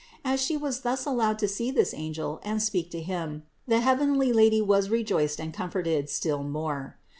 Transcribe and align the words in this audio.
As 0.25 0.41
She 0.41 0.57
was 0.57 0.81
thus 0.81 1.05
allowed 1.05 1.37
to 1.37 1.47
see 1.47 1.69
this 1.69 1.93
angel 1.93 2.41
and 2.43 2.59
speak 2.59 2.89
to 2.89 3.01
him, 3.01 3.43
the 3.67 3.81
heavenly 3.81 4.33
Lady 4.33 4.59
was 4.59 4.89
rejoiced 4.89 5.39
and 5.39 5.53
comforted 5.53 6.09
still 6.09 6.41
more. 6.41 6.97